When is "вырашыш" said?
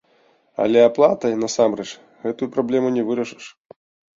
3.11-3.45